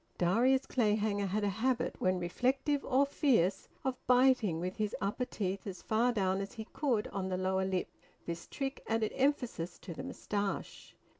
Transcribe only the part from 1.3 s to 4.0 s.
a habit, when reflective or fierce, of